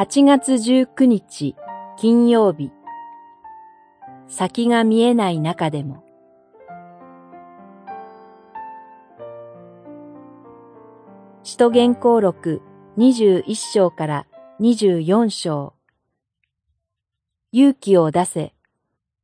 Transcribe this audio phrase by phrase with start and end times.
[0.00, 1.54] 8月19日
[1.98, 2.72] 金曜日。
[4.28, 6.02] 先が見えない中でも。
[11.42, 12.62] 使徒言行録
[12.96, 14.26] 21章から
[14.58, 15.74] 24章。
[17.52, 18.54] 勇気を出せ、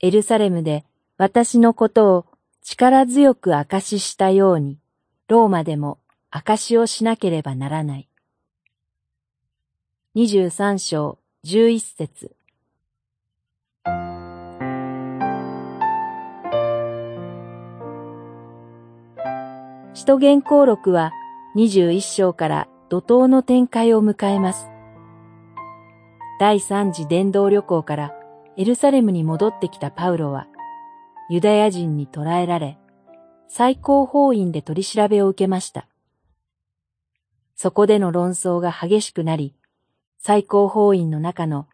[0.00, 0.86] エルサレムで
[1.18, 2.26] 私のことを
[2.62, 4.78] 力強く証ししたように、
[5.28, 5.98] ローマでも
[6.30, 8.08] 証しをしなければならない。
[10.14, 12.36] 23章11節
[19.94, 21.12] 使徒言行録は
[21.56, 24.68] 21章から怒涛の展開を迎えます。
[26.38, 28.12] 第三次伝道旅行から
[28.58, 30.46] エルサレムに戻ってきたパウロは、
[31.30, 32.76] ユダヤ人に捕らえられ、
[33.48, 35.88] 最高法院で取り調べを受けました。
[37.56, 39.54] そこでの論争が激しくなり、
[40.24, 41.66] 最高法院の中の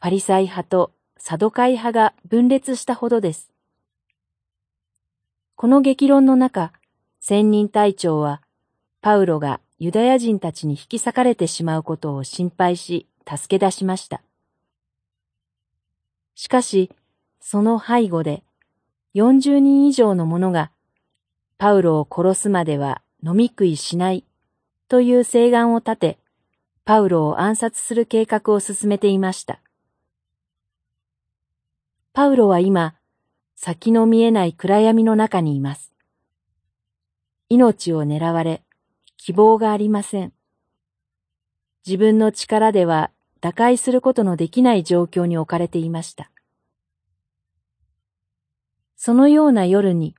[0.00, 3.52] パリサイ派とサドカイ派が分裂したほどです。
[5.54, 6.72] この激論の中、
[7.20, 8.42] 仙人隊長は、
[9.02, 14.20] パウロがユダヤ人たちに引き裂かれてしまうことを心配し、助け出しました。
[16.34, 16.90] しかし、
[17.38, 18.42] その背後で、
[19.14, 20.72] 40人以上の者が、
[21.56, 24.24] パウロを殺すまでは飲み食いしない
[24.88, 26.21] という請願を立て、
[26.84, 29.60] パウロを暗殺する計画を進めていました。
[32.12, 32.96] パウロは今、
[33.54, 35.92] 先の見えない暗闇の中にいます。
[37.48, 38.64] 命を狙われ、
[39.16, 40.32] 希望がありません。
[41.86, 46.30] 自分の力では打開することのできない状況に置かれていました。
[48.96, 50.16] そのような夜に、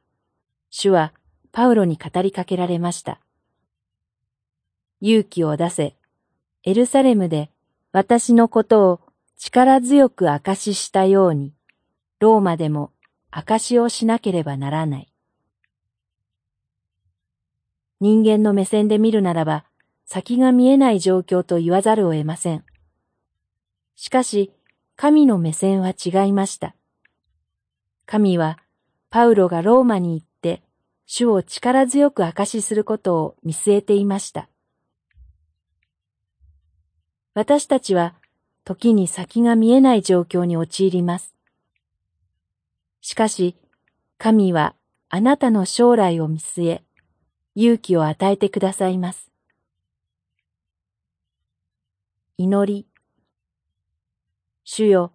[0.69, 1.13] 主は
[1.51, 3.19] パウロに語りかけられました。
[5.01, 5.95] 勇気を出せ、
[6.65, 7.49] エルサレムで
[7.91, 9.01] 私のことを
[9.37, 11.53] 力強く証ししたように、
[12.19, 12.91] ローマでも
[13.31, 15.13] 証をしなければならない。
[17.99, 19.65] 人間の目線で見るならば、
[20.05, 22.63] 先が見えない状況と言わざるを得ません。
[23.95, 24.51] しかし、
[24.95, 26.75] 神の目線は違いました。
[28.05, 28.59] 神は、
[29.09, 30.63] パウロがローマに行って、
[31.05, 34.47] 主を力強く証しすることを見据えていました。
[37.35, 38.13] 私たちは
[38.63, 41.33] 時に先が見えない状況に陥ります。
[43.01, 43.55] しかし、
[44.19, 44.75] 神は
[45.09, 46.83] あなたの将来を見据え、
[47.55, 49.31] 勇気を与えてくださいます。
[52.37, 52.87] 祈り。
[54.63, 55.11] 主よ、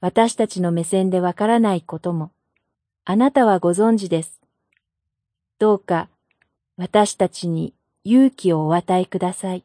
[0.00, 2.32] 私たちの目線でわからないことも、
[3.04, 4.40] あなたはご存知です。
[5.58, 6.08] どうか、
[6.76, 7.74] 私たちに
[8.04, 9.64] 勇気をお与えください。